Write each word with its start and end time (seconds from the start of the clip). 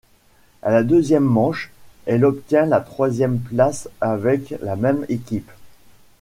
À 0.63 0.71
la 0.71 0.81
deuxième 0.81 1.23
manche, 1.23 1.71
elle 2.07 2.25
obtient 2.25 2.65
la 2.65 2.81
troisième 2.81 3.37
place 3.39 3.87
avec 4.01 4.55
la 4.63 4.75
même 4.75 5.05
équipe. 5.09 5.51